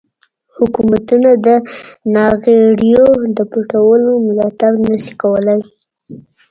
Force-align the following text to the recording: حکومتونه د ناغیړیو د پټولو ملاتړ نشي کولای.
حکومتونه 0.57 1.29
د 1.45 1.47
ناغیړیو 2.13 3.07
د 3.37 3.39
پټولو 3.51 4.11
ملاتړ 4.25 4.71
نشي 4.89 5.13
کولای. 5.21 5.59